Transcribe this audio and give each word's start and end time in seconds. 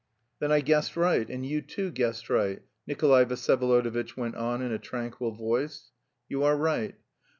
"Then 0.39 0.51
I 0.51 0.61
guessed 0.61 0.97
right 0.97 1.29
and 1.29 1.45
you 1.45 1.61
too 1.61 1.91
guessed 1.91 2.27
right," 2.27 2.63
Nikolay 2.87 3.23
Vsyevolodovitch 3.23 4.17
went 4.17 4.33
on 4.33 4.63
in 4.63 4.71
a 4.71 4.79
tranquil 4.79 5.29
voice. 5.31 5.91
"You 6.27 6.43
are 6.43 6.57
right. 6.57 6.95